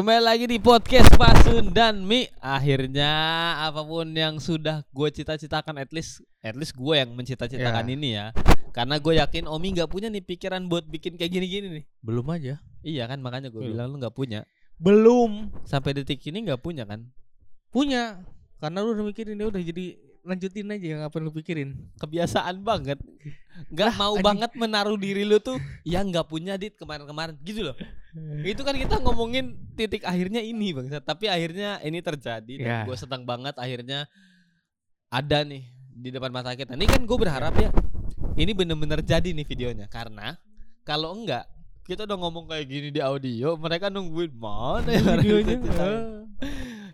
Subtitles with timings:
[0.00, 2.24] Kembali lagi di podcast Pasun dan Mi.
[2.40, 3.12] Akhirnya
[3.68, 7.92] apa pun yang sudah gue cita-citakan, at least, at least gue yang mencita-citakan Ya.
[7.92, 8.32] ini ya.
[8.72, 11.84] Karena gue yakin Omi nggak punya nih pikiran buat bikin kayak gini-gini nih.
[12.00, 12.64] Belum aja.
[12.80, 14.48] Iya kan makanya gue bilang lu nggak punya.
[14.80, 17.04] Belum Sampai detik ini nggak punya kan?
[17.68, 18.24] punya.
[18.56, 21.76] Karena lu udah mikirin ya udah jadi lanjutin aja yang apa lu pikirin.
[21.96, 22.98] Kebiasaan banget.
[23.72, 24.24] Nggak mau anjing.
[24.24, 27.76] banget menaruh diri lu tuh yang nggak punya dit kemarin-kemarin gitu loh.
[28.42, 30.88] Itu kan kita ngomongin titik akhirnya ini bang.
[31.00, 32.80] Tapi akhirnya ini terjadi dan Ya.
[32.88, 34.08] gue senang banget akhirnya
[35.10, 36.74] ada nih di depan mata kita.
[36.76, 37.70] Ini kan gue berharap ya
[38.36, 40.36] ini bener-bener jadi nih videonya karena
[40.84, 41.44] kalau enggak
[41.84, 45.58] kita udah ngomong kayak gini di audio mereka nungguin mana ya Videonya.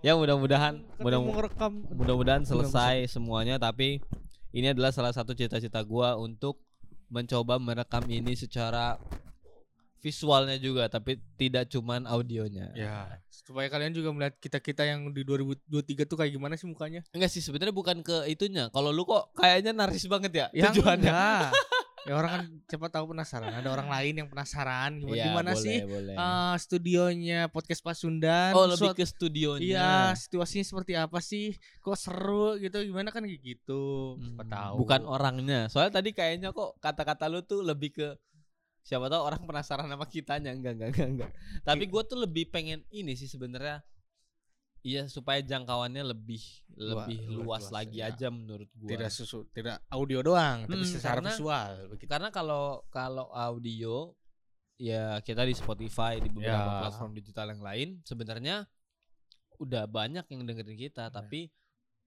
[0.06, 1.19] Ya mudah-mudahan mudah
[1.98, 3.98] mudah-mudahan selesai semuanya tapi
[4.55, 6.62] ini adalah salah satu cita-cita gua untuk
[7.10, 8.95] mencoba merekam ini secara
[9.98, 12.70] visualnya juga tapi tidak cuman audionya.
[12.79, 17.02] Ya, supaya kalian juga melihat kita-kita yang di 2023 tuh kayak gimana sih mukanya?
[17.10, 18.70] Enggak sih sebenarnya bukan ke itunya.
[18.70, 21.10] Kalau lu kok kayaknya narsis banget ya, Ya tujuannya.
[21.10, 21.51] enggak.
[22.07, 23.51] ya orang kan cepat tahu penasaran.
[23.51, 26.15] Ada orang lain yang penasaran gimana, Iya, gimana boleh, sih boleh.
[26.15, 28.54] eh, studionya podcast Pasundan.
[28.54, 29.66] oh, lebih ke studionya.
[29.66, 31.51] Iya, situasinya seperti apa sih?
[31.79, 32.79] Kok seru gitu?
[32.80, 34.15] Gimana kan kayak gitu?
[34.16, 34.74] Siapa Hmm, tahu.
[34.80, 35.66] Bukan orangnya.
[35.66, 38.09] Soalnya tadi kayaknya kok kata-kata lu tuh lebih ke
[38.80, 41.30] siapa tahu orang penasaran sama kitanya enggak enggak enggak enggak.
[41.60, 43.82] Tapi gua tuh lebih pengen ini sih sebenarnya
[44.87, 46.38] Iya supaya jangkauannya lebih
[46.73, 48.06] Lua- lebih luas, luas, lagi ya.
[48.06, 48.87] aja menurut gua.
[48.87, 52.06] tidak susu, tidak audio doang, tapi Hmm, secara karena- visual begitu.
[52.06, 54.14] Karena kalau kalau audio
[54.79, 56.80] ya kita di Spotify di beberapa Ya.
[56.84, 58.68] platform digital yang lain sebenarnya
[59.57, 61.48] udah banyak yang dengerin kita tapi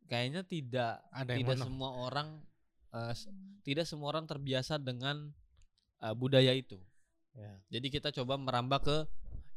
[0.05, 2.29] kayaknya tidak Ada tidak semua orang
[3.11, 3.27] s-
[3.61, 5.33] tidak semua orang terbiasa dengan
[5.97, 6.79] eh, budaya itu.
[7.33, 7.59] Ya.
[7.69, 8.97] Jadi kita coba merambah ke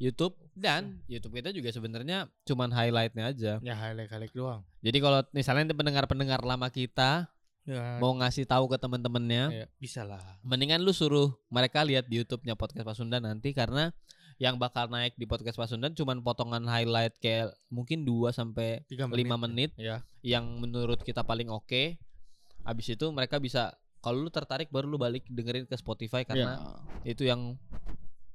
[0.03, 3.53] YouTube dan YouTube kita juga sebenarnya cuman highlightnya aja.
[3.63, 4.61] Ya highlight-highlight doang.
[4.83, 7.31] Jadi kalau misalnya pendengar-pendengar lama kita
[7.63, 10.19] Ya, mau ngasih tahu ke temen-temennya, ya, bisa lah.
[10.43, 13.87] mendingan lu suruh mereka lihat di YouTube-nya podcast Pasundan nanti karena
[14.35, 19.15] yang bakal naik di podcast Pasundan cuman potongan highlight kayak mungkin 2 sampai Tiga 5
[19.47, 20.03] menit Ya.
[20.19, 21.95] yang menurut kita paling oke.
[22.67, 23.71] Habis itu mereka bisa
[24.03, 26.59] kalau lu tertarik baru lu balik dengerin ke Spotify karena
[27.07, 27.55] itu yang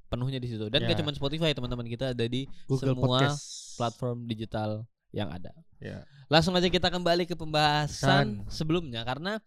[0.09, 0.65] penuhnya di situ.
[0.67, 0.89] Dan Ya.
[0.89, 3.39] gak cuma Spotify, teman-teman kita ada di Google semua Podcast.
[3.77, 4.69] platform digital
[5.09, 5.53] yang ada.
[5.77, 6.03] Ya.
[6.27, 8.49] Langsung aja kita kembali ke pembahasan San.
[8.49, 9.37] sebelumnya karena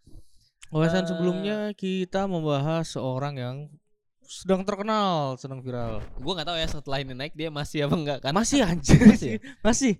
[0.67, 3.57] Pembahasan Eh, sebelumnya kita membahas seorang yang
[4.25, 6.01] sedang terkenal, sedang viral.
[6.17, 8.33] gua nggak tahu ya setelah ini naik dia masih apa enggak kan?
[8.33, 9.31] Masih anjir Masih masih.
[9.61, 9.93] Masih.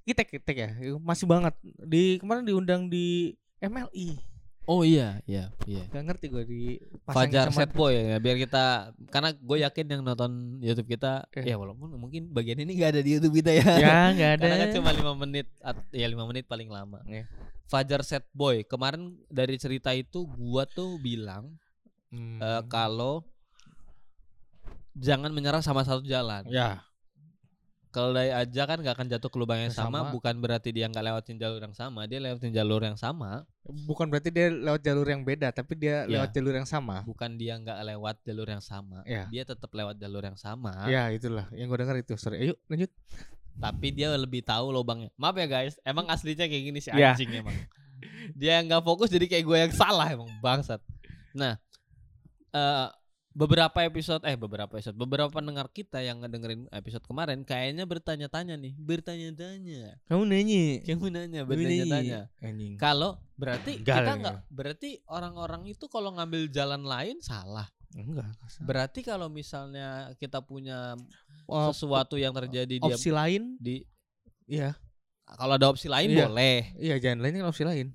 [0.00, 1.52] Kita kita ya, masih banget.
[1.84, 4.16] Di kemarin diundang di MLI.
[4.64, 5.82] Oh iya, iya, iya.
[5.88, 6.60] Gak ngerti gue di
[7.04, 8.64] Fajar Set Boy ya biar kita
[9.08, 11.42] karena gue yakin yang nonton YouTube kita Eh.
[11.44, 13.66] ya walaupun mungkin bagian ini nggak ada di YouTube kita ya.
[13.76, 14.44] Ya nggak ada.
[14.46, 15.46] Karena kan cuma lima menit
[15.90, 17.02] ya lima menit paling lama.
[17.04, 17.26] Iya.
[17.66, 21.50] Fajar Set Boy kemarin dari cerita itu gua tuh bilang
[22.10, 22.38] Hmm.
[22.38, 23.22] eh, kalau
[24.92, 26.42] jangan menyerah sama satu jalan.
[26.46, 26.82] ya
[27.90, 30.14] Kalau dari aja kan gak akan jatuh ke lubang yang sama, sama.
[30.14, 33.42] bukan berarti dia nggak lewatin jalur yang sama, dia lewatin jalur yang sama,
[33.82, 36.22] bukan berarti dia lewat jalur yang beda, tapi dia Ya.
[36.22, 37.02] lewat jalur yang sama.
[37.02, 39.26] bukan dia nggak lewat jalur yang sama, Ya.
[39.26, 40.86] dia tetap lewat jalur yang sama.
[40.86, 42.14] Ya itulah yang gue dengar itu.
[42.14, 42.94] Sorry, ayo lanjut.
[43.58, 45.10] tapi dia lebih tahu lubangnya.
[45.18, 47.12] Maaf ya guys, emang aslinya kayak gini sih Ya.
[47.12, 47.52] anjing emang.
[48.32, 50.78] Dia yang nggak fokus jadi kayak gue yang salah emang bangsat.
[51.34, 51.58] Nah,
[52.50, 52.86] eh
[53.30, 58.74] beberapa episode eh beberapa episode beberapa pendengar kita yang ngedengerin episode kemarin kayaknya bertanya-tanya nih,
[58.74, 60.02] bertanya-tanya.
[60.10, 60.82] Kamu nanya.
[60.82, 62.20] Kamu nanya, bertanya-tanya.
[62.76, 67.70] Kalau berarti Enggak kita nggak berarti orang-orang itu kalau ngambil jalan lain salah.
[67.90, 68.26] Enggak.
[68.62, 70.94] Berarti kalau misalnya kita punya
[71.46, 73.58] Oh, sesuatu yang terjadi di opsi lain?
[73.58, 73.82] di
[74.46, 74.74] Iya.
[75.26, 76.26] kalau ada opsi lain Iya.
[76.26, 76.58] boleh.
[76.78, 77.86] Iya, jangan lain kan opsi lain.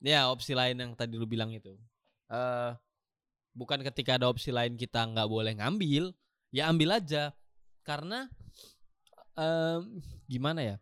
[0.00, 1.76] Ya opsi lain yang tadi lu bilang itu.
[2.28, 2.72] eh
[3.58, 6.14] bukan ketika ada opsi lain kita nggak boleh ngambil,
[6.54, 7.34] ya ambil aja.
[7.82, 8.30] Karena
[9.34, 9.98] em,
[10.30, 10.76] gimana ya?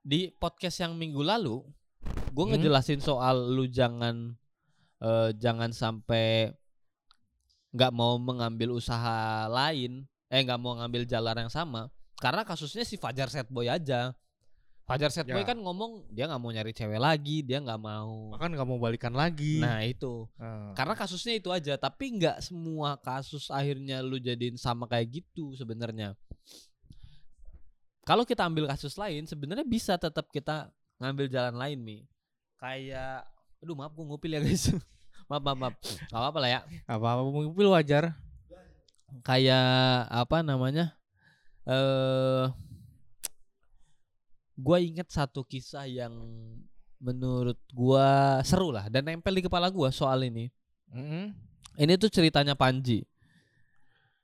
[0.00, 1.60] Di podcast yang minggu lalu,
[2.32, 2.56] gue Hmm.
[2.56, 4.32] ngejelasin soal lu jangan
[5.02, 6.54] eh, jangan sampai
[7.74, 11.90] nggak mau mengambil usaha lain, eh nggak mau ngambil jalan yang sama.
[12.22, 14.14] Karena kasusnya si Fajar Set Boy aja.
[14.82, 15.46] Fajar Set Boy Ya.
[15.46, 19.14] kan ngomong dia nggak mau nyari cewek lagi, dia nggak mau Bahkan nggak mau balikan
[19.14, 19.62] lagi.
[19.62, 20.74] Nah itu Ah.
[20.74, 26.18] karena kasusnya itu aja, tapi nggak semua kasus akhirnya lu jadiin sama kayak gitu sebenarnya.
[28.02, 30.66] Kalau kita ambil kasus lain, sebenarnya bisa tetap kita
[30.98, 31.98] ngambil jalan lain mi.
[32.58, 33.22] Kayak,
[33.62, 34.74] aduh maaf gue ngupil ya guys.
[35.30, 35.74] maaf maaf maaf.
[36.10, 36.60] Gak apa-apa lah ya.
[36.90, 38.18] apa-apa mobil wajar.
[39.22, 39.62] Kayak
[40.10, 40.98] apa namanya?
[41.62, 42.50] eh
[44.58, 46.12] gua inget satu kisah yang
[47.02, 50.52] menurut gua seru lah dan nempel di kepala gua soal ini.
[50.92, 51.32] Mm-mm.
[51.80, 53.02] Ini tuh ceritanya Panji.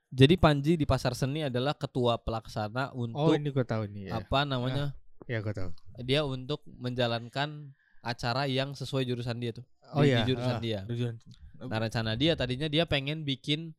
[0.08, 4.08] Jadi Panji di pasar seni adalah ketua pelaksana Oh untuk ini gue tahu nih.
[4.08, 4.96] Ya, apa namanya?
[5.28, 5.68] ya gue tahu.
[6.00, 9.66] Dia untuk menjalankan acara yang sesuai jurusan dia tuh.
[9.92, 10.24] Oh di, iya.
[10.24, 10.80] di jurusan ah, dia.
[10.88, 11.16] jurusan.
[11.58, 13.76] Nah, rencana dia tadinya dia pengen bikin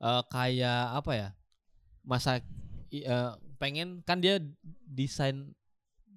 [0.00, 1.28] eh, kayak apa ya?
[2.04, 2.40] Masa
[2.88, 4.40] eh, pengen kan dia
[4.88, 5.52] desain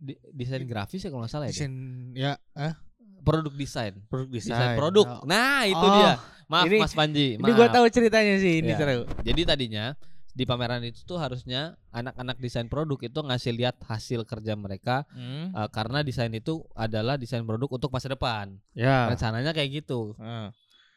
[0.01, 1.53] di- desain grafis ya kalau nggak salah ya.
[1.53, 1.73] Desain
[2.11, 2.73] ya ah
[3.21, 3.93] Produk desain.
[4.03, 4.49] produk desain.
[4.49, 5.05] Desain produk.
[5.05, 5.21] Oh.
[5.23, 6.17] Nah, itu Oh, dia.
[6.49, 7.37] Maaf ini- Mas Panji.
[7.37, 7.71] Ini gue maaf.
[7.71, 9.05] tahu ceritanya sih ini seru.
[9.21, 9.93] Jadi tadinya
[10.27, 15.53] di pameran itu tuh harusnya anak-anak desain produk itu ngasih lihat hasil kerja mereka Hmm.
[15.53, 18.57] eh, karena desain itu adalah desain produk untuk masa depan.
[18.73, 19.05] Ya.
[19.05, 20.17] Rencananya kayak gitu.
[20.17, 20.49] Ah.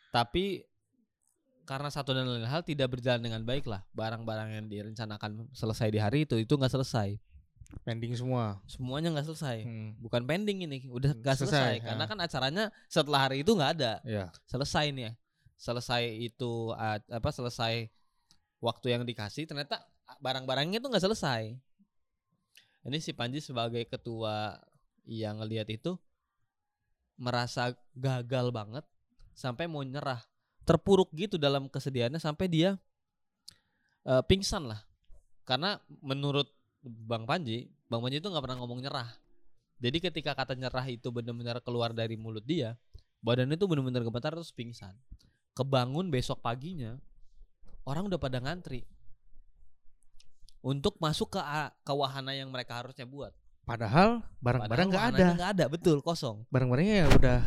[0.09, 0.65] Tapi
[1.65, 3.85] karena satu dan lain hal tidak berjalan dengan baik lah.
[3.91, 7.21] Barang-barang yang direncanakan selesai di hari itu itu nggak selesai.
[7.85, 8.59] Pending semua.
[8.65, 9.57] Semuanya nggak selesai.
[9.65, 9.97] Hmm.
[10.01, 11.87] Bukan pending ini, udah nggak Selesai, selesai.
[11.87, 12.11] Karena ya.
[12.11, 13.93] kan acaranya setelah hari itu nggak ada.
[14.05, 14.33] Ya.
[14.49, 15.13] Selesai nih ya.
[15.55, 16.75] Selesai itu
[17.09, 17.89] apa selesai
[18.65, 19.85] waktu yang dikasih ternyata
[20.21, 21.53] barang-barangnya itu nggak selesai.
[22.85, 24.61] Ini si Panji sebagai ketua
[25.09, 25.97] yang ngelihat itu
[27.17, 28.85] merasa gagal banget
[29.33, 30.21] sampai mau nyerah,
[30.69, 32.77] terpuruk gitu dalam kesedihannya sampai dia
[34.05, 34.85] eh, pingsan lah.
[35.45, 36.49] Karena menurut
[36.85, 39.09] Bang Panji, Bang Panji itu nggak pernah ngomong nyerah.
[39.81, 42.77] Jadi ketika kata nyerah itu benar-benar keluar dari mulut dia,
[43.25, 44.93] badannya itu benar-benar gemetar terus pingsan.
[45.57, 47.01] Kebangun besok paginya,
[47.89, 48.85] orang udah pada ngantri
[50.65, 51.41] untuk masuk ke
[51.85, 53.33] ke wahana yang mereka harusnya buat.
[53.65, 55.27] Padahal barang-barang nggak ada.
[55.37, 56.45] Nggak ada, betul kosong.
[56.53, 57.39] Barang-barangnya ya udah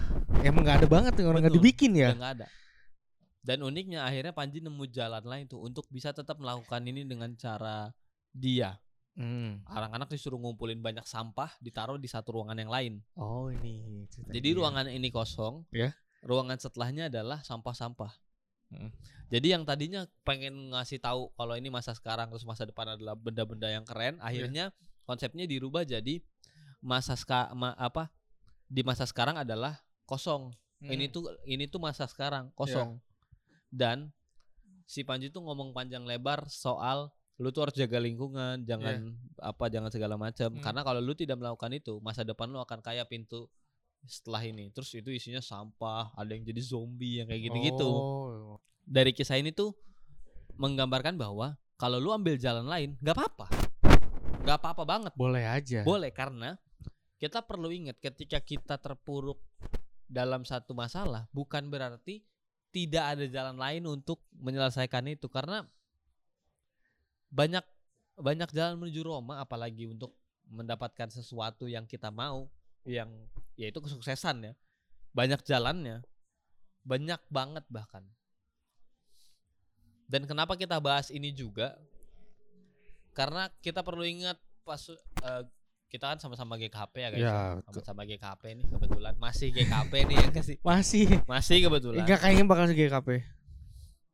[0.41, 2.13] emang nggak ada banget orang nggak dibikin ya.
[2.17, 2.47] Nggak ada.
[3.45, 7.93] Dan uniknya akhirnya Panji nemu jalan lain tuh untuk bisa tetap melakukan ini dengan cara
[8.33, 8.77] dia.
[9.17, 9.65] Hmm.
[9.65, 12.93] Anak-anak disuruh ngumpulin banyak sampah, ditaruh di satu ruangan yang lain.
[13.17, 14.05] Oh ini.
[14.29, 15.65] Jadi ruangan ini kosong.
[15.73, 15.97] Ya.
[16.21, 18.13] Ruangan setelahnya adalah sampah-sampah.
[18.69, 18.93] Mm.
[19.33, 23.67] Jadi yang tadinya pengen ngasih tahu kalau ini masa sekarang terus masa depan adalah benda-benda
[23.67, 24.71] yang keren, akhirnya
[25.07, 26.21] konsepnya dirubah jadi
[26.83, 28.11] masa ska, ma- apa?
[28.69, 30.53] Di masa sekarang adalah kosong.
[30.77, 30.93] Hmm.
[30.93, 33.01] Ini tuh ini tuh masa sekarang kosong.
[33.73, 34.13] Dan
[34.87, 39.93] si Panji tuh ngomong panjang lebar soal lu tuh harus jaga lingkungan, jangan apa jangan
[39.93, 40.49] segala macam.
[40.57, 40.61] Hmm.
[40.61, 43.45] Karena kalau lu tidak melakukan itu, masa depan lu akan kayak pintu
[44.09, 44.73] setelah ini.
[44.73, 47.85] Terus itu isinya sampah, ada yang jadi zombie yang kayak gitu-gitu.
[47.85, 48.57] Oh.
[48.81, 49.77] Dari kisah ini tuh
[50.57, 53.47] menggambarkan bahwa kalau lu ambil jalan lain, nggak apa-apa.
[54.41, 55.13] nggak apa-apa banget.
[55.13, 55.83] Boleh aja.
[55.83, 56.55] Boleh karena
[57.21, 59.41] kita perlu ingat ketika kita terpuruk
[60.07, 62.23] dalam satu masalah bukan berarti
[62.71, 65.67] tidak ada jalan lain untuk menyelesaikan itu karena
[67.27, 67.63] banyak
[68.17, 70.15] banyak jalan menuju Roma apalagi untuk
[70.47, 72.47] mendapatkan sesuatu yang kita mau
[72.87, 73.11] yang
[73.59, 74.53] yaitu kesuksesan ya.
[75.11, 76.01] Banyak jalannya.
[76.87, 78.05] Banyak banget bahkan.
[80.07, 81.75] Dan kenapa kita bahas ini juga?
[83.11, 85.43] Karena kita perlu ingat pas eh,
[85.87, 87.23] kita kan sama-sama GKP ya guys.
[87.23, 87.37] Ya,
[87.67, 91.05] sama-sama GKP nih kebetulan masih GKP nih ya kasih Masih.
[91.23, 93.09] masih kebetulan Enggak kayaknya bakal GKP.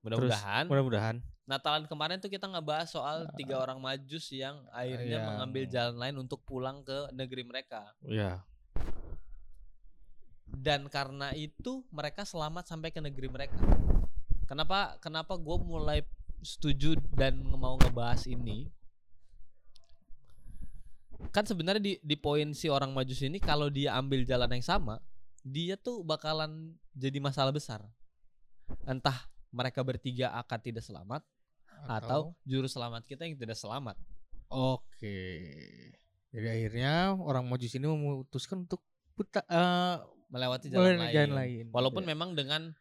[0.04, 1.16] mudah-mudahan Mudah-mudahan.
[1.44, 6.16] Natalan kemarin tuh kita ngebahas soal tiga orang majus yang akhirnya yang- mengambil jalan lain
[6.24, 7.92] untuk pulang ke negeri mereka.
[8.04, 8.42] Iya.
[10.54, 13.58] dan karena itu mereka selamat sampai ke negeri mereka.
[14.46, 16.06] Kenapa kenapa gue mulai
[16.46, 18.70] setuju dan mau ngebahas ini?
[21.34, 25.02] Kan sebenarnya di di poin si orang majus ini kalau dia ambil jalan yang sama
[25.42, 27.82] dia tuh bakalan jadi masalah besar.
[28.86, 31.26] Entah mereka bertiga akan tidak selamat
[31.86, 33.96] atau juru selamat kita yang tidak selamat
[34.48, 35.50] Oke.
[36.30, 39.96] Jadi akhirnya orang Mojus ini memutuskan untuk puta, eh,
[40.28, 41.10] melewati jalan lain.
[41.12, 41.66] jalan lain.
[41.70, 42.10] Walaupun Ya.
[42.10, 42.74] memang dengan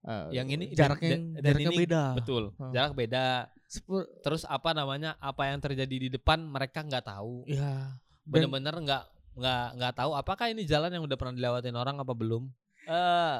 [0.00, 2.02] Eh, yang ini jaraknya dan- dan jaraknya ini beda.
[2.12, 3.26] betul jarak beda.
[3.66, 7.46] Sepu- Terus apa namanya apa yang terjadi di depan mereka nggak tahu.
[7.46, 7.98] ya.
[8.22, 12.12] Dan- Bener-bener nggak nggak nggak tahu apakah ini jalan yang udah pernah dilewatin orang apa
[12.12, 12.50] belum.
[12.84, 13.38] Eh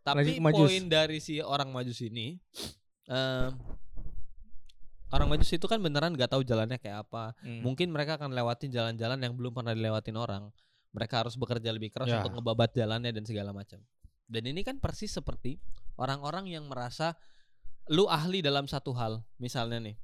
[0.00, 0.68] tapi Majus.
[0.68, 2.36] poin dari si orang majus ini
[3.04, 3.48] eh
[5.12, 7.36] orang majus itu kan beneran nggak tahu jalannya kayak apa.
[7.44, 7.60] Hmm.
[7.60, 10.48] Mungkin mereka akan lewatin jalan-jalan yang belum pernah dilewatin orang.
[10.92, 12.20] Mereka harus bekerja lebih keras Ya.
[12.20, 13.80] untuk ngebabat jalannya dan segala macam.
[14.28, 15.60] Dan ini kan persis seperti
[16.00, 17.16] orang-orang yang merasa
[17.92, 19.20] lu ahli dalam satu hal.
[19.36, 19.96] Misalnya nih,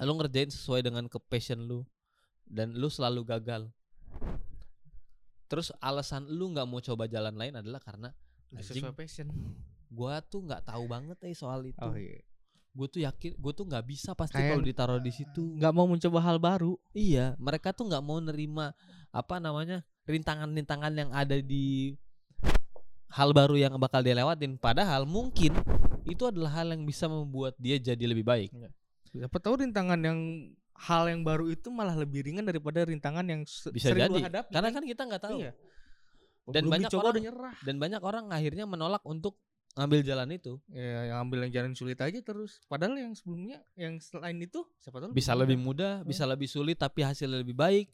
[0.00, 1.84] lu ngerjain sesuai dengan ke passion lu
[2.44, 3.68] dan lu selalu gagal.
[5.50, 8.14] Terus alasan lu nggak mau coba jalan lain adalah karena
[8.54, 9.28] sesuai passion.
[9.90, 11.82] gua tuh nggak tahu banget eh soal itu.
[11.82, 12.22] Oh iya.
[12.70, 15.58] Gue tuh yakin gue tuh nggak bisa pasti kalau ditaruh di situ.
[15.58, 16.78] nggak mau mencoba hal baru.
[16.94, 18.70] Iya mereka tuh nggak mau nerima
[19.10, 21.98] apa namanya rintangan-rintangan yang ada di
[23.10, 24.54] hal baru yang bakal dia lewatin.
[24.54, 25.50] Padahal mungkin
[26.06, 28.54] itu adalah hal yang bisa membuat dia jadi lebih baik.
[29.10, 30.18] Siapa tahu rintangan yang
[30.80, 34.30] hal yang baru itu malah lebih ringan daripada rintangan yang bisa sering jadi.
[34.30, 34.50] hadapi.
[34.54, 35.38] karena kan kita nggak tahu.
[35.42, 35.52] Iya.
[36.50, 37.54] Dan Belum banyak orang- nyerah.
[37.62, 39.36] dan banyak orang akhirnya menolak untuk
[39.70, 44.02] ngambil jalan itu ya, yang ambil yang jalan sulit aja terus padahal yang sebelumnya yang
[44.02, 47.86] selain itu siapa tahu bisa lebih mudah, bisa lebih sulit tapi hasilnya lebih baik.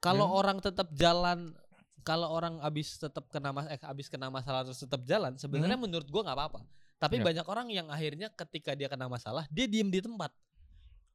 [0.00, 0.32] Kalau Ya.
[0.32, 1.52] orang tetap jalan,
[2.00, 6.08] kalau orang abis tetap kena mas, eh abis kena masalah terus tetap jalan, sebenarnya menurut
[6.08, 6.60] gua nggak apa-apa.
[6.96, 7.24] Tapi Ya.
[7.24, 10.32] banyak orang yang akhirnya ketika dia kena masalah, dia diem di tempat,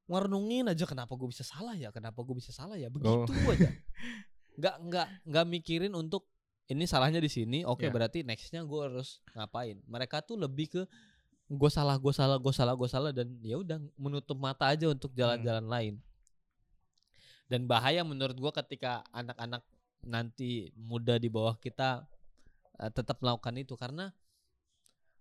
[0.06, 3.70] ngerenungin aja kenapa gue bisa salah ya, kenapa gue bisa salah ya, begitu aja.
[4.62, 6.30] Nggak nggak nggak mikirin untuk
[6.66, 7.94] ini salahnya di sini, oke Ya.
[7.94, 9.78] berarti nextnya gue harus ngapain.
[9.86, 10.82] Mereka tuh lebih ke
[11.46, 15.14] gue salah, gue salah, gue salah, gue salah dan ya udah menutup mata aja untuk
[15.14, 15.96] jalan-jalan lain.
[17.46, 19.62] Dan bahaya menurut gue ketika anak-anak
[20.02, 22.02] nanti muda di bawah kita
[22.82, 24.10] eh, tetap melakukan itu karena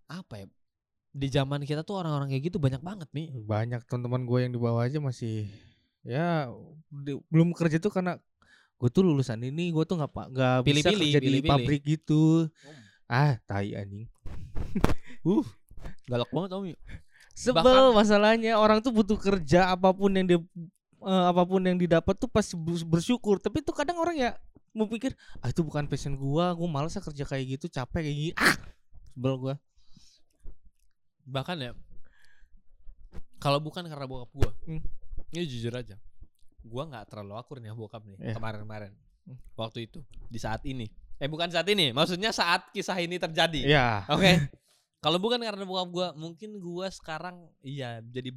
[0.09, 0.47] apa ya?
[1.15, 3.29] Di zaman kita tuh orang-orang kayak gitu banyak banget nih.
[3.37, 5.47] banyak teman-teman gue yang di bawah aja masih
[6.01, 6.49] ya
[6.91, 8.17] di- belum kerja tuh karena
[8.85, 11.49] gue tuh lulusan ini gue tuh nggak nggak bisa kerja di pilih-pilih.
[11.49, 12.53] pabrik gitu
[13.07, 14.05] ah tai anjing
[15.27, 15.45] uh
[16.05, 16.65] Galak banget Om.
[17.33, 20.37] sebel Bahkan- masalahnya orang tuh butuh kerja apa pun yang dia
[21.01, 24.31] eh, apa pun yang didapat tuh pasti bers- bersyukur tapi tuh kadang orang ya
[24.71, 28.17] mau pikir ah itu bukan passion gua gua malas ah kerja kayak gitu capek kayak
[28.17, 28.53] gini ah
[29.07, 29.55] sebel gua
[31.25, 31.73] Bahkan ya
[33.39, 34.51] kalau bukan karena bokap gua.
[34.65, 34.81] Hmm.
[35.31, 35.97] Ini jujur aja.
[36.65, 38.35] Gua nggak terlalu akur nih bokap nih Iya.
[38.35, 38.93] kemarin-kemarin.
[39.25, 39.39] Hmm.
[39.55, 40.89] Waktu itu, di saat ini.
[41.17, 43.61] Eh bukan saat ini, maksudnya saat kisah ini terjadi.
[43.63, 44.33] ya Oke.
[45.05, 48.33] Kalau bukan karena bokap gua, mungkin gua sekarang iya jadi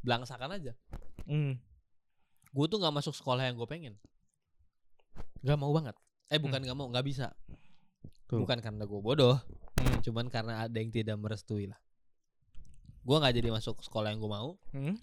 [0.00, 0.72] belangsakan aja.
[1.26, 1.58] hmm.
[2.50, 3.98] Gue tuh nggak masuk sekolah yang gue pengen.
[5.42, 5.98] Gak mau banget.
[6.30, 7.34] Eh bukan nggak mau, nggak bisa.
[8.24, 8.38] Tuh.
[8.38, 9.42] Bukan karena gue bodoh,
[9.74, 9.98] Hmm.
[10.00, 11.76] cuman karena ada yang tidak merestui lah.
[13.02, 14.54] Gue nggak jadi masuk sekolah yang gue mau.
[14.70, 14.94] Hmm.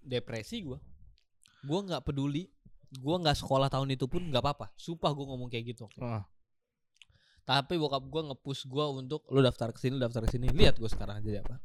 [0.00, 0.80] Depresi gue.
[1.64, 2.50] Gue nggak peduli.
[2.88, 4.72] Gue nggak sekolah tahun itu pun nggak apa-apa.
[4.78, 5.86] Sumpah gue ngomong kayak gitu.
[6.00, 6.24] Ah.
[7.48, 10.52] Tapi bokap gue nge-push gue untuk lu daftar ke sini, lu daftar ke sini.
[10.52, 11.56] Lihat gue sekarang jadi apa?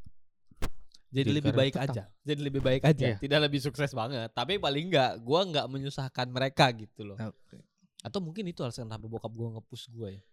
[1.13, 1.93] Jadi lebih baik tetap.
[1.93, 2.03] aja.
[2.25, 3.05] Jadi lebih baik aja.
[3.13, 3.17] Iya.
[3.21, 4.33] Tidak lebih sukses banget.
[4.33, 7.17] Tapi paling enggak gue nggak menyusahkan mereka gitu loh.
[7.21, 7.61] Oke.
[8.01, 10.23] Atau mungkin itu alasan kenapa bokap gue nge-push gue ya.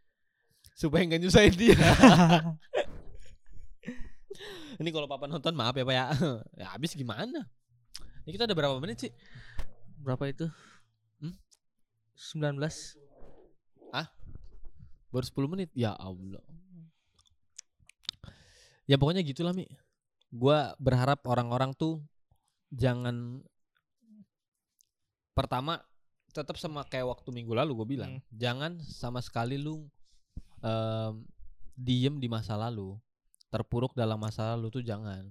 [0.73, 1.76] Supaya nggak nyusahin dia.
[4.81, 6.05] Ini kalau papa nonton maaf ya pak ya.
[6.64, 7.45] ya habis gimana?
[8.25, 9.12] Ini kita ada berapa menit sih?
[10.00, 10.49] Berapa itu?
[11.21, 11.37] Hmm?
[12.16, 12.57] 19
[15.11, 15.71] Baru 10 menit.
[15.75, 16.42] Ya Allah.
[18.87, 19.66] Ya pokoknya gitulah Mi.
[20.30, 21.99] Gua berharap orang-orang tuh
[22.71, 23.42] jangan
[25.35, 25.83] pertama
[26.30, 29.90] tetap sama kayak waktu minggu lalu gue bilang, jangan sama sekali lu
[30.62, 31.26] em,
[31.75, 32.95] diem di masa lalu,
[33.50, 35.26] terpuruk dalam masa lalu tuh jangan.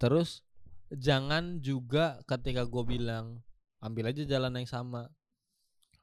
[0.00, 0.40] Terus
[0.90, 3.38] jangan juga ketika gue bilang
[3.78, 5.06] ambil aja jalan yang sama,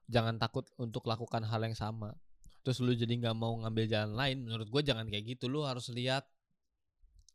[0.08, 2.16] jangan takut untuk lakukan hal yang sama.
[2.64, 5.52] Terus lu jadi nggak mau ngambil jalan lain menurut gue jangan kayak gitu.
[5.52, 6.24] Lu harus lihat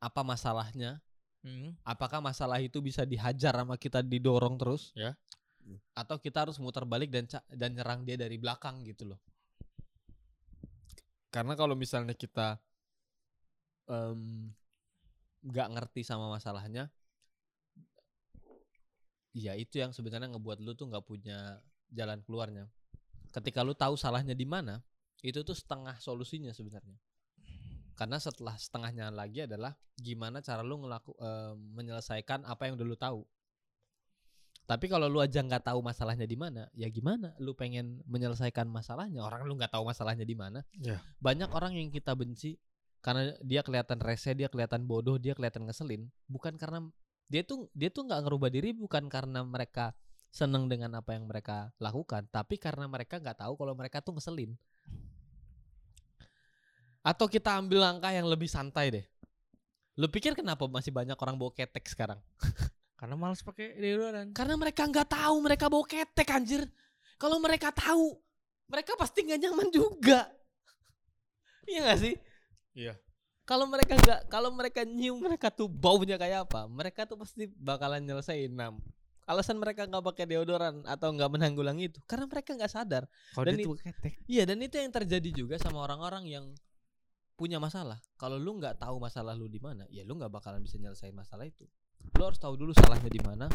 [0.00, 1.00] apa masalahnya.
[1.42, 1.74] Hmm.
[1.82, 4.94] apakah masalah itu bisa dihajar sama kita didorong terus?
[4.94, 5.18] Ya.
[5.90, 9.18] atau kita harus muter balik dan dan nyerang dia dari belakang gitu loh.
[11.34, 12.62] Karena kalau misalnya kita
[13.90, 14.54] em,
[15.42, 16.86] nggak ngerti sama masalahnya
[19.32, 21.60] ya itu yang sebenarnya ngebuat lu tuh nggak punya
[21.92, 22.68] jalan keluarnya.
[23.32, 24.80] Ketika lu tahu salahnya di mana
[25.24, 26.96] itu tuh setengah solusinya sebenarnya.
[27.92, 33.22] Karena setelah setengahnya lagi adalah gimana cara lu ngelaku eh, menyelesaikan apa yang dulu tahu.
[34.62, 37.34] Tapi kalau lu aja nggak tahu masalahnya di mana ya gimana?
[37.42, 40.64] Lu pengen menyelesaikan masalahnya orang lu nggak tahu masalahnya di mana.
[40.80, 41.02] Ya.
[41.20, 42.56] banyak orang yang kita benci
[43.02, 46.86] karena dia kelihatan rese dia kelihatan bodoh dia kelihatan ngeselin bukan karena
[47.26, 49.94] dia tuh dia tuh nggak ngerubah diri bukan karena mereka
[50.32, 54.56] seneng dengan apa yang mereka lakukan tapi karena mereka nggak tahu kalau mereka tuh ngeselin.
[57.02, 59.04] Atau kita ambil langkah yang lebih santai deh.
[59.98, 62.22] Lu pikir kenapa masih banyak orang bawa ketek sekarang?
[63.02, 64.30] Karena malas pakai deodoran.
[64.30, 66.62] karena mereka nggak tahu mereka bawa ketek anjir.
[67.18, 68.14] Kalau mereka tahu
[68.70, 70.30] mereka pasti nggak nyaman juga.
[71.62, 72.14] Iya gak sih?
[72.74, 72.98] Iya.
[73.52, 78.00] Kalau mereka nggak kalau mereka nyium mereka tuh baunya kayak apa mereka tuh pasti bakalan
[78.00, 78.80] nyelesain enam
[79.22, 83.04] alasan mereka nggak pakai deodoran atau nggak menanggulangi itu karena mereka nggak sadar
[83.36, 84.12] Kalau Dan dia i- tuh ketek.
[84.24, 86.46] iya dan itu yang terjadi juga sama orang-orang yang
[87.32, 90.78] punya masalah, kalau lu nggak tahu masalah lu di mana, ya lu nggak bakalan bisa
[90.78, 91.66] nyelesain masalah itu.
[92.14, 93.50] Lu harus tahu dulu salahnya di mana,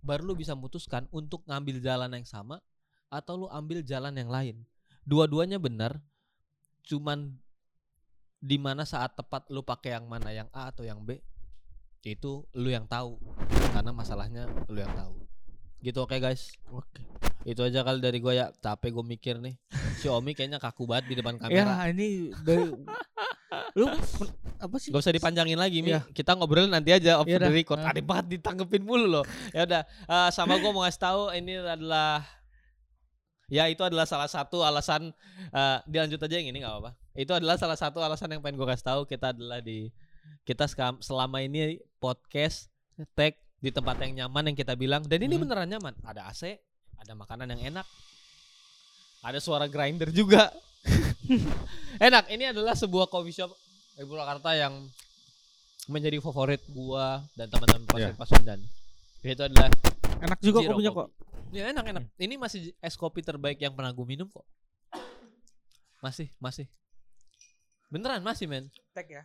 [0.00, 2.64] baru lu bisa memutuskan untuk ngambil jalan yang sama
[3.12, 4.56] atau lu ambil jalan yang lain.
[5.04, 6.00] Dua-duanya benar,
[6.86, 7.36] cuman
[8.46, 11.18] di mana saat tepat lu pakai yang mana, yang A atau yang B,
[12.06, 13.18] itu lu yang tahu.
[13.74, 15.26] Karena masalahnya lu yang tahu.
[15.82, 16.54] Gitu oke guys.
[16.70, 17.02] Oke.
[17.42, 18.54] Itu aja kali dari gue ya.
[18.54, 19.58] Capek gue mikir nih.
[19.98, 21.90] Si Omi kayaknya kaku banget di depan Ya kamera.
[21.90, 22.70] ini dari
[23.76, 23.86] lu
[24.56, 24.88] apa sih?
[24.94, 25.94] Gak usah dipanjangin lagi Mi.
[25.94, 26.06] Iya.
[26.14, 27.82] Kita ngobrolin nanti aja off Iya the record.
[27.82, 29.24] Ada banget ditanggepin mulu loh.
[29.50, 32.22] Ya udah, eh, sama gue mau ngasih tahu ini adalah
[33.46, 35.14] ya itu adalah salah satu alasan
[35.54, 37.05] eh, dilanjut aja yang ini nggak apa-apa.
[37.16, 39.88] Itu adalah salah satu alasan yang pengen gue kasih tahu kita adalah di
[40.42, 40.68] kita
[41.00, 42.68] selama ini podcast
[43.12, 45.42] tag di tempat yang nyaman yang kita bilang dan ini Hmm.
[45.42, 45.94] beneran nyaman.
[46.02, 46.60] Ada AC,
[46.96, 47.86] ada makanan yang enak.
[49.20, 50.52] Ada suara grinder juga.
[51.98, 52.28] enak.
[52.28, 53.50] Ini adalah sebuah coffee shop
[53.96, 54.86] di Purwakarta yang
[55.86, 58.12] menjadi favorit gua dan teman-teman Ya.
[58.12, 58.60] pasien Pasundan.
[59.20, 59.70] Itu adalah
[60.16, 61.00] Enak juga Zero kopinya kopi.
[61.02, 61.08] kok.
[61.48, 62.04] ya enak enak.
[62.16, 64.42] Ini masih es kopi terbaik yang pernah gue minum kok.
[65.98, 66.66] Masih masih.
[67.86, 68.66] Beneran masih men.
[68.92, 69.22] Tag ya.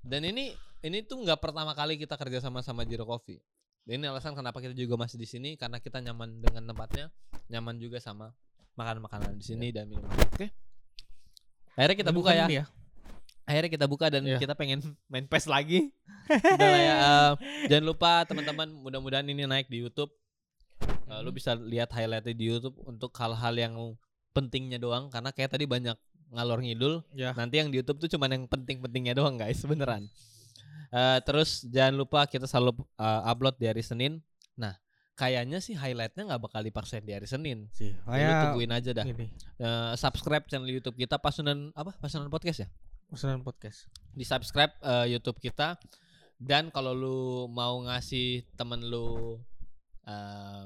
[0.00, 3.38] Dan ini ini tuh nggak pertama kali kita kerja sama sama Zero Coffee.
[3.82, 7.10] Ini alasan kenapa kita juga masih di sini karena kita nyaman dengan tempatnya,
[7.50, 8.30] nyaman juga sama
[8.74, 10.14] makanan-makanan di sini dan minuman.
[10.30, 10.54] Oke.
[11.74, 12.46] Akhirnya kita buka ya.
[13.42, 14.38] Akhirnya kita buka dan Iya.
[14.38, 14.80] kita pengen
[15.12, 15.90] main PES lagi.
[16.56, 16.94] Udah ya.
[16.94, 17.32] eh,
[17.66, 20.14] jangan lupa teman-teman mudah-mudahan ini naik di YouTube.
[21.10, 21.36] Eh, lu Mhm.
[21.36, 23.74] bisa lihat highlightnya di YouTube untuk hal-hal yang
[24.30, 25.98] pentingnya doang karena kayak tadi banyak
[26.32, 27.04] ngalor ngidul.
[27.12, 27.36] Ya.
[27.36, 30.08] Nanti yang di YouTube tuh cuman yang penting-pentingnya doang guys, beneran.
[30.92, 34.24] Eh, terus jangan lupa kita selalu eh, upload di hari Senin.
[34.56, 34.76] Nah,
[35.16, 37.68] kayaknya sih highlightnya nggak bakal dipaksain di hari Senin.
[37.76, 37.92] Sih.
[38.08, 39.06] Kayak tungguin aja dah.
[39.06, 41.92] Eh, subscribe channel YouTube kita Pasunan apa?
[42.00, 42.68] Pasunan Podcast ya?
[43.12, 43.92] Pesanan podcast.
[44.16, 45.76] Di subscribe eh, YouTube kita.
[46.40, 49.36] Dan kalau lu mau ngasih temen lu
[50.08, 50.64] eh,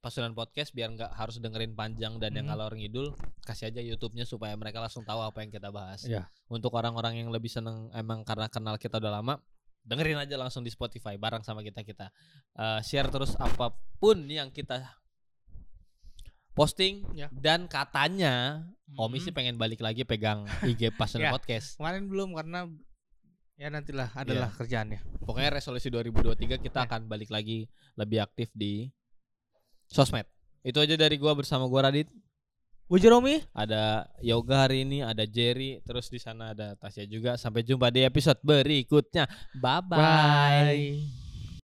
[0.00, 2.52] Pasunan Podcast biar nggak harus dengerin panjang dan yang Mhm.
[2.52, 6.04] ngalor ngidul, kasih aja YouTube-nya supaya mereka langsung tahu apa yang kita bahas.
[6.04, 6.28] Iya.
[6.48, 9.36] Untuk orang-orang yang lebih seneng emang karena kenal kita udah lama,
[9.84, 12.08] dengerin aja langsung di Spotify bareng sama kita kita.
[12.54, 14.80] Eh, share terus apa pun yang kita
[16.54, 17.26] posting Ya.
[17.34, 18.62] dan katanya
[18.94, 19.24] Omi Mhm.
[19.26, 21.34] sih pengen balik lagi pegang IG Passion Ya.
[21.34, 21.76] Podcast.
[21.76, 22.70] Kemarin belum karena
[23.54, 25.02] ya nantilah adalah kerjaannya.
[25.24, 26.86] Pokoknya resolusi 2023 kita Ya.
[26.86, 27.66] akan balik lagi
[27.96, 28.88] lebih aktif di
[29.88, 30.26] sosmed.
[30.64, 32.08] Itu aja dari gua bersama gua Radit.
[32.84, 33.40] Gue Jeromi.
[33.56, 37.40] Ada Yoga hari ini, ada Jerry, terus di sana ada Tasya juga.
[37.40, 39.24] Sampai jumpa di episode berikutnya.
[39.56, 39.98] Bye bye.
[39.98, 41.23] Bye.